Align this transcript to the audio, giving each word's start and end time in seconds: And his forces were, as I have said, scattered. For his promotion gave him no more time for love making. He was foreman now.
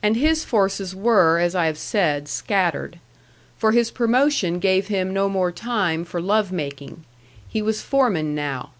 And 0.00 0.14
his 0.16 0.44
forces 0.44 0.94
were, 0.94 1.40
as 1.40 1.56
I 1.56 1.66
have 1.66 1.76
said, 1.76 2.28
scattered. 2.28 3.00
For 3.58 3.72
his 3.72 3.90
promotion 3.90 4.60
gave 4.60 4.86
him 4.86 5.12
no 5.12 5.28
more 5.28 5.50
time 5.50 6.04
for 6.04 6.20
love 6.20 6.52
making. 6.52 7.04
He 7.48 7.60
was 7.60 7.82
foreman 7.82 8.32
now. 8.32 8.70